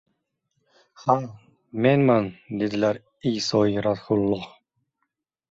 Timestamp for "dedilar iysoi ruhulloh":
2.63-4.51